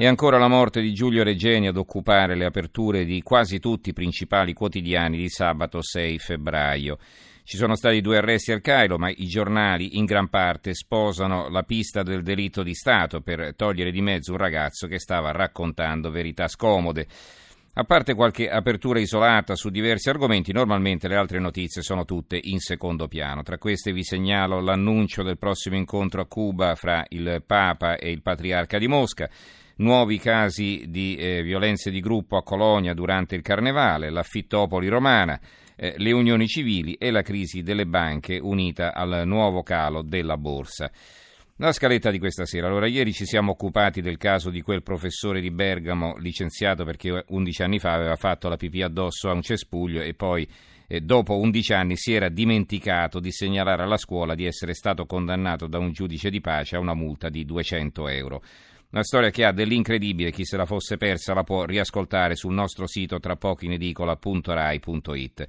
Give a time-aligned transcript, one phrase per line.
[0.00, 3.92] E ancora la morte di Giulio Regeni ad occupare le aperture di quasi tutti i
[3.92, 6.96] principali quotidiani di sabato 6 febbraio.
[7.44, 11.64] Ci sono stati due arresti al Cairo, ma i giornali in gran parte sposano la
[11.64, 16.48] pista del delitto di Stato per togliere di mezzo un ragazzo che stava raccontando verità
[16.48, 17.06] scomode.
[17.74, 22.58] A parte qualche apertura isolata su diversi argomenti, normalmente le altre notizie sono tutte in
[22.58, 23.44] secondo piano.
[23.44, 28.22] Tra queste vi segnalo l'annuncio del prossimo incontro a Cuba fra il Papa e il
[28.22, 29.30] Patriarca di Mosca,
[29.76, 35.38] nuovi casi di eh, violenze di gruppo a Colonia durante il Carnevale, l'affittopoli romana,
[35.76, 40.90] eh, le unioni civili e la crisi delle banche unita al nuovo calo della borsa.
[41.60, 42.68] La scaletta di questa sera.
[42.68, 47.62] Allora, ieri ci siamo occupati del caso di quel professore di Bergamo licenziato perché 11
[47.62, 50.48] anni fa aveva fatto la pipì addosso a un cespuglio e poi
[50.86, 55.66] eh, dopo 11 anni si era dimenticato di segnalare alla scuola di essere stato condannato
[55.66, 58.42] da un giudice di pace a una multa di 200 euro.
[58.92, 62.86] Una storia che ha dell'incredibile, chi se la fosse persa la può riascoltare sul nostro
[62.86, 65.46] sito tra poco in edicola.rai.it.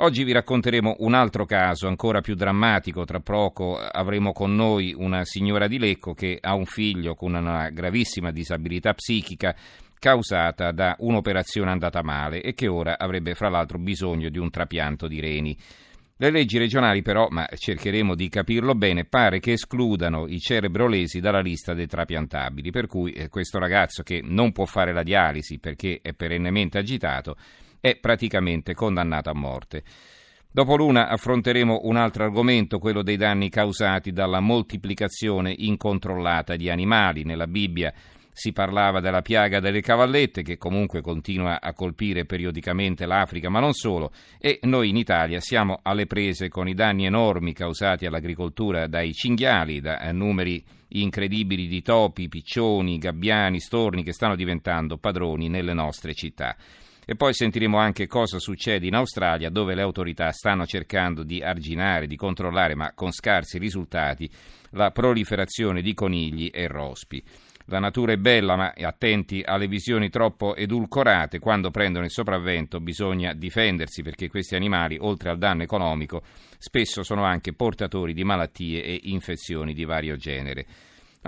[0.00, 5.24] Oggi vi racconteremo un altro caso ancora più drammatico, tra poco avremo con noi una
[5.24, 9.56] signora di Lecco che ha un figlio con una gravissima disabilità psichica
[9.98, 15.08] causata da un'operazione andata male e che ora avrebbe fra l'altro bisogno di un trapianto
[15.08, 15.58] di reni.
[16.16, 21.40] Le leggi regionali però, ma cercheremo di capirlo bene, pare che escludano i cerebrolesi dalla
[21.40, 25.98] lista dei trapiantabili, per cui eh, questo ragazzo che non può fare la dialisi perché
[26.00, 27.36] è perennemente agitato
[27.80, 29.82] è praticamente condannato a morte.
[30.50, 37.22] Dopo l'una affronteremo un altro argomento, quello dei danni causati dalla moltiplicazione incontrollata di animali.
[37.22, 37.92] Nella Bibbia
[38.38, 43.72] si parlava della piaga delle cavallette che comunque continua a colpire periodicamente l'Africa, ma non
[43.72, 49.12] solo, e noi in Italia siamo alle prese con i danni enormi causati all'agricoltura dai
[49.12, 55.74] cinghiali, da eh, numeri incredibili di topi, piccioni, gabbiani, storni che stanno diventando padroni nelle
[55.74, 56.56] nostre città.
[57.10, 62.06] E poi sentiremo anche cosa succede in Australia, dove le autorità stanno cercando di arginare,
[62.06, 64.28] di controllare, ma con scarsi risultati,
[64.72, 67.24] la proliferazione di conigli e rospi.
[67.68, 71.38] La natura è bella, ma attenti alle visioni troppo edulcorate.
[71.38, 76.20] Quando prendono il sopravvento bisogna difendersi perché questi animali, oltre al danno economico,
[76.58, 80.66] spesso sono anche portatori di malattie e infezioni di vario genere.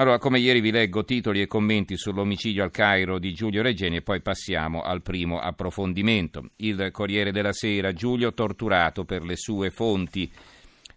[0.01, 4.01] Allora, come ieri vi leggo titoli e commenti sull'omicidio al Cairo di Giulio Regeni e
[4.01, 6.49] poi passiamo al primo approfondimento.
[6.57, 10.33] Il Corriere della Sera, Giulio torturato per le sue fonti.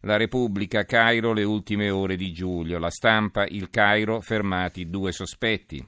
[0.03, 2.79] La Repubblica, Cairo, le ultime ore di Giulio.
[2.79, 5.85] La stampa, il Cairo, fermati due sospetti.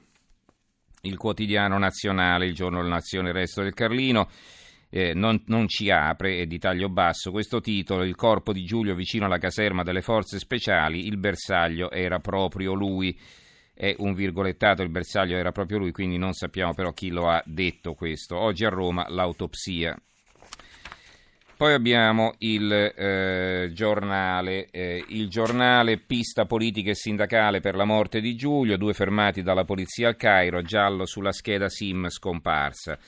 [1.00, 4.28] Il quotidiano nazionale, il giorno della nazione, il resto del Carlino.
[4.88, 8.94] Eh, non, non, ci apre, è di taglio basso, questo titolo, il corpo di Giulio
[8.94, 13.18] vicino alla caserma delle forze speciali, il bersaglio era proprio lui,
[13.74, 17.42] è un virgolettato, il bersaglio era proprio lui, quindi non sappiamo però chi lo ha
[17.44, 18.38] detto questo.
[18.38, 19.98] Oggi a Roma l'autopsia,
[21.56, 28.20] poi abbiamo il, eh, giornale, eh, il giornale Pista politica e sindacale per la morte
[28.20, 32.98] di Giulio, due fermati dalla polizia al Cairo, giallo sulla scheda SIM scomparsa.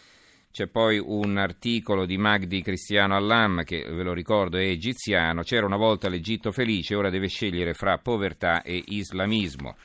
[0.51, 5.67] C'è poi un articolo di Magdi Cristiano Allam, che ve lo ricordo è egiziano, c'era
[5.67, 9.77] una volta l'Egitto felice, ora deve scegliere fra povertà e islamismo.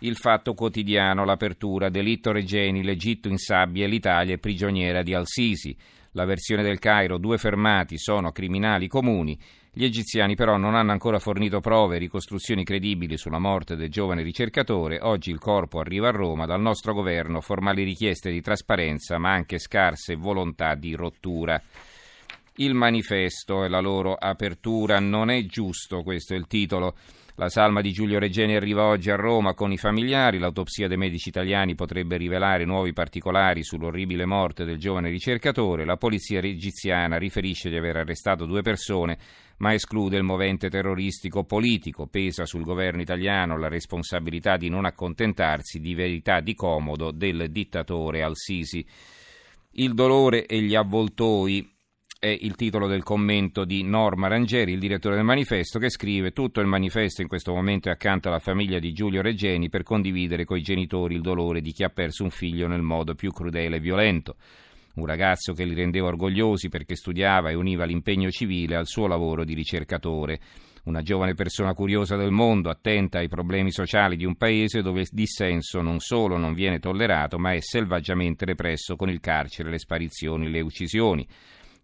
[0.00, 5.74] Il fatto quotidiano, l'apertura, delitto Regeni, l'Egitto in sabbia l'Italia è prigioniera di Al-Sisi.
[6.16, 9.38] La versione del Cairo, due fermati sono criminali comuni.
[9.70, 14.22] Gli egiziani però non hanno ancora fornito prove e ricostruzioni credibili sulla morte del giovane
[14.22, 14.98] ricercatore.
[15.02, 19.58] Oggi il corpo arriva a Roma dal nostro governo, formali richieste di trasparenza ma anche
[19.58, 21.60] scarse volontà di rottura.
[22.54, 26.94] Il manifesto e la loro apertura non è giusto, questo è il titolo.
[27.38, 30.38] La salma di Giulio Regeni arriva oggi a Roma con i familiari.
[30.38, 35.84] L'autopsia dei medici italiani potrebbe rivelare nuovi particolari sull'orribile morte del giovane ricercatore.
[35.84, 39.18] La polizia egiziana riferisce di aver arrestato due persone,
[39.58, 42.06] ma esclude il movente terroristico politico.
[42.06, 48.22] Pesa sul governo italiano la responsabilità di non accontentarsi di verità di comodo del dittatore
[48.22, 48.82] Al-Sisi.
[49.72, 51.75] Il dolore e gli avvoltoi
[52.26, 56.60] è il titolo del commento di Norma Rangeri, il direttore del manifesto, che scrive tutto
[56.60, 60.62] il manifesto in questo momento è accanto alla famiglia di Giulio Reggeni per condividere coi
[60.62, 64.36] genitori il dolore di chi ha perso un figlio nel modo più crudele e violento.
[64.94, 69.44] Un ragazzo che li rendeva orgogliosi perché studiava e univa l'impegno civile al suo lavoro
[69.44, 70.40] di ricercatore
[70.86, 75.08] una giovane persona curiosa del mondo, attenta ai problemi sociali di un paese dove il
[75.10, 80.48] dissenso non solo non viene tollerato, ma è selvaggiamente represso con il carcere, le sparizioni,
[80.48, 81.26] le uccisioni.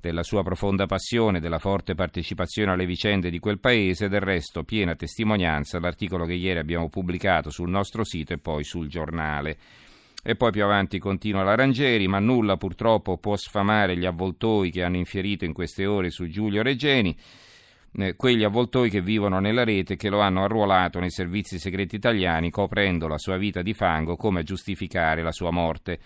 [0.03, 4.97] Della sua profonda passione, della forte partecipazione alle vicende di quel paese, del resto piena
[4.97, 9.57] testimonianza l'articolo che ieri abbiamo pubblicato sul nostro sito e poi sul giornale.
[10.21, 14.83] E poi più avanti continua la Rangeri, ma nulla purtroppo può sfamare gli avvoltoi che
[14.83, 17.17] hanno infierito in queste ore su Giulio Regeni
[17.95, 21.95] eh, quegli avvoltoi che vivono nella rete e che lo hanno arruolato nei servizi segreti
[21.95, 25.99] italiani coprendo la sua vita di fango come a giustificare la sua morte.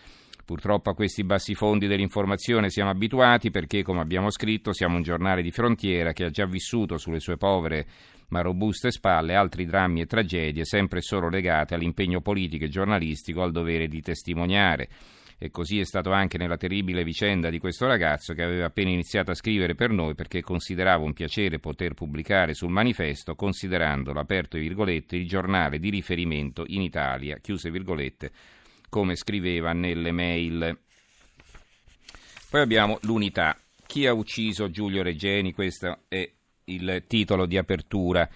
[0.47, 5.43] Purtroppo a questi bassi fondi dell'informazione siamo abituati perché, come abbiamo scritto, siamo un giornale
[5.43, 7.87] di frontiera che ha già vissuto sulle sue povere
[8.29, 13.43] ma robuste spalle altri drammi e tragedie sempre e solo legate all'impegno politico e giornalistico
[13.43, 14.89] al dovere di testimoniare.
[15.37, 19.33] E così è stato anche nella terribile vicenda di questo ragazzo che aveva appena iniziato
[19.33, 25.17] a scrivere per noi perché considerava un piacere poter pubblicare sul manifesto considerandolo, aperto virgolette,
[25.17, 28.31] il giornale di riferimento in Italia, chiuse virgolette,
[28.97, 30.79] come scriveva nelle mail.
[32.49, 33.55] Poi abbiamo l'unità.
[33.87, 35.53] Chi ha ucciso Giulio Reggeni?
[35.53, 36.27] Questo è
[36.65, 38.27] il titolo di apertura.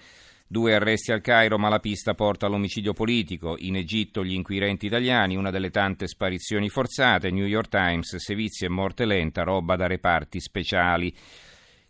[0.45, 3.55] Due arresti al Cairo, ma la pista porta all'omicidio politico.
[3.57, 7.31] In Egitto gli inquirenti italiani, una delle tante sparizioni forzate.
[7.31, 11.11] New York Times, sevizie e morte lenta, roba da reparti speciali.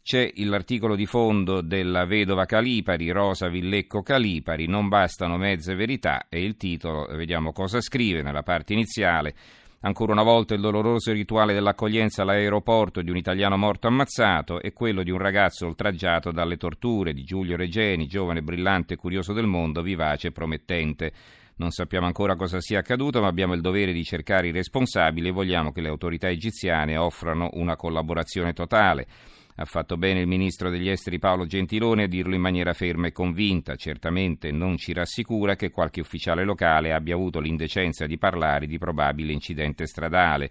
[0.03, 6.43] C'è l'articolo di fondo della vedova Calipari, Rosa Villecco Calipari, non bastano mezze verità e
[6.43, 9.35] il titolo, vediamo cosa scrive nella parte iniziale.
[9.81, 15.03] Ancora una volta il doloroso rituale dell'accoglienza all'aeroporto di un italiano morto ammazzato e quello
[15.03, 19.83] di un ragazzo oltraggiato dalle torture di Giulio Regeni, giovane, brillante e curioso del mondo,
[19.83, 21.13] vivace e promettente.
[21.57, 25.31] Non sappiamo ancora cosa sia accaduto, ma abbiamo il dovere di cercare i responsabili e
[25.31, 29.05] vogliamo che le autorità egiziane offrano una collaborazione totale.
[29.55, 33.11] Ha fatto bene il ministro degli esteri Paolo Gentiloni a dirlo in maniera ferma e
[33.11, 33.75] convinta.
[33.75, 39.33] Certamente non ci rassicura che qualche ufficiale locale abbia avuto l'indecenza di parlare di probabile
[39.33, 40.49] incidente stradale.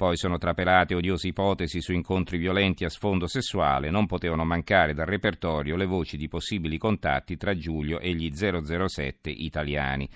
[0.00, 5.04] Poi sono trapelate odiose ipotesi su incontri violenti a sfondo sessuale, non potevano mancare dal
[5.04, 10.08] repertorio le voci di possibili contatti tra Giulio e gli 007 italiani.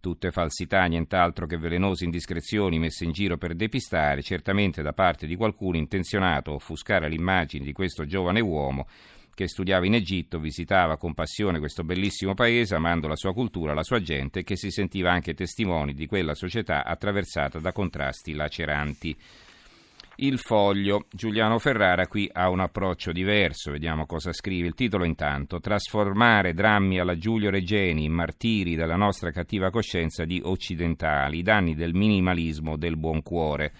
[0.00, 5.36] Tutte falsità, nient'altro che velenose indiscrezioni messe in giro per depistare, certamente da parte di
[5.36, 8.86] qualcuno intenzionato a offuscare l'immagine di questo giovane uomo
[9.34, 13.82] che studiava in Egitto, visitava con passione questo bellissimo paese, amando la sua cultura, la
[13.82, 19.16] sua gente, che si sentiva anche testimoni di quella società attraversata da contrasti laceranti.
[20.22, 21.06] Il foglio.
[21.10, 24.66] Giuliano Ferrara qui ha un approccio diverso, vediamo cosa scrive.
[24.66, 30.38] Il titolo intanto, trasformare drammi alla Giulio Regeni in martiri della nostra cattiva coscienza di
[30.44, 33.72] occidentali, i danni del minimalismo del buon cuore.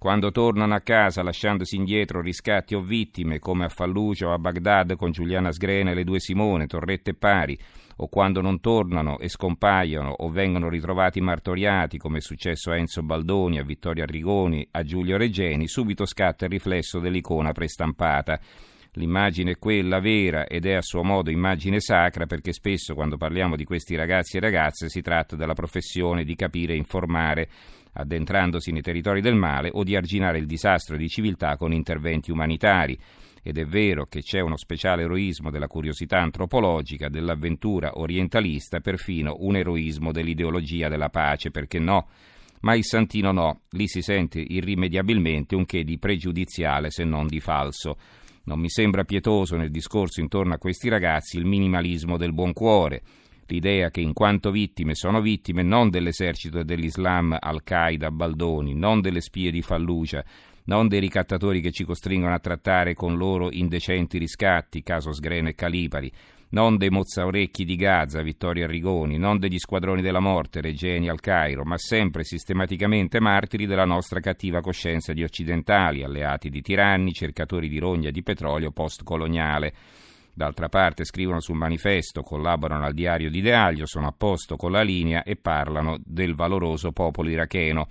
[0.00, 4.96] Quando tornano a casa lasciandosi indietro riscatti o vittime come a Fallucia o a Baghdad
[4.96, 7.58] con Giuliana Sgrena e le due Simone, Torrette e Pari,
[7.96, 13.02] o quando non tornano e scompaiono o vengono ritrovati martoriati, come è successo a Enzo
[13.02, 18.40] Baldoni, a Vittorio Arrigoni, a Giulio Reggeni, subito scatta il riflesso dell'icona prestampata.
[18.94, 23.54] L'immagine è quella vera ed è a suo modo immagine sacra perché spesso quando parliamo
[23.54, 27.48] di questi ragazzi e ragazze si tratta della professione di capire e informare
[27.92, 32.98] addentrandosi nei territori del male o di arginare il disastro di civiltà con interventi umanitari.
[33.42, 39.56] Ed è vero che c'è uno speciale eroismo della curiosità antropologica, dell'avventura orientalista, perfino un
[39.56, 42.08] eroismo dell'ideologia della pace, perché no?
[42.60, 47.40] Ma il Santino no, lì si sente irrimediabilmente un che di pregiudiziale se non di
[47.40, 47.96] falso.
[48.50, 53.00] Non mi sembra pietoso nel discorso intorno a questi ragazzi il minimalismo del buon cuore,
[53.46, 59.52] l'idea che in quanto vittime sono vittime non dell'esercito dell'Islam Al-Qaeda Baldoni, non delle spie
[59.52, 60.24] di Fallucia,
[60.64, 65.54] non dei ricattatori che ci costringono a trattare con loro indecenti riscatti, caso Sgreno e
[65.54, 66.10] Calipari,
[66.50, 71.64] non dei mozzaorecchi di Gaza, Vittorio Arrigoni, non degli squadroni della morte, Regeni al Cairo,
[71.64, 77.78] ma sempre sistematicamente martiri della nostra cattiva coscienza di occidentali, alleati di tiranni, cercatori di
[77.78, 79.72] rogna di petrolio postcoloniale.
[80.32, 84.82] D'altra parte scrivono sul manifesto, collaborano al diario di Deaglio, sono a posto con la
[84.82, 87.88] linea e parlano del valoroso popolo iracheno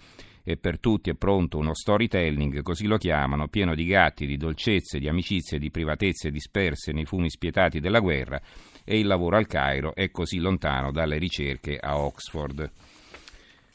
[0.49, 4.97] e per tutti è pronto uno storytelling, così lo chiamano, pieno di gatti, di dolcezze,
[4.97, 8.41] di amicizie, di privatezze disperse nei fumi spietati della guerra
[8.83, 12.67] e il lavoro al Cairo è così lontano dalle ricerche a Oxford.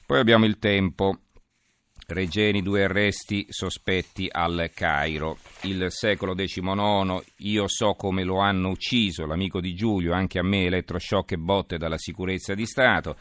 [0.04, 1.20] Poi abbiamo il tempo.
[2.08, 5.38] Regeni, due arresti sospetti al Cairo.
[5.62, 10.64] Il secolo XIX, io so come lo hanno ucciso, l'amico di Giulio, anche a me
[10.64, 13.16] elettroshock e botte dalla sicurezza di Stato.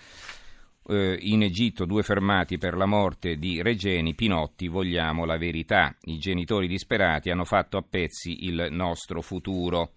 [0.86, 5.96] Eh, in Egitto due fermati per la morte di Regeni, Pinotti, vogliamo la verità.
[6.04, 9.92] I genitori disperati hanno fatto a pezzi il nostro futuro.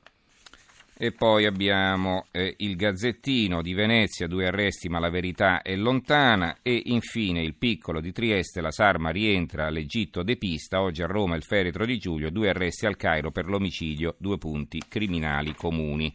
[0.98, 6.58] E poi abbiamo eh, il Gazzettino di Venezia, due arresti ma la verità è lontana.
[6.62, 10.80] E infine il piccolo di Trieste, la Sarma rientra all'Egitto depista.
[10.80, 14.82] Oggi a Roma il feretro di Giulio, due arresti al Cairo per l'omicidio, due punti
[14.88, 16.14] criminali comuni.